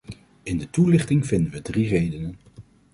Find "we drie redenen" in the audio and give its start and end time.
1.51-2.37